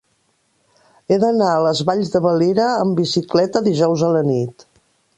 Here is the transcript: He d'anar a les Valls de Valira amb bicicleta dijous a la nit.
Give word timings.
He 1.13 1.19
d'anar 1.25 1.51
a 1.57 1.61
les 1.67 1.83
Valls 1.91 2.11
de 2.15 2.23
Valira 2.29 2.73
amb 2.79 3.01
bicicleta 3.05 3.67
dijous 3.71 4.09
a 4.11 4.15
la 4.19 4.29
nit. 4.35 4.71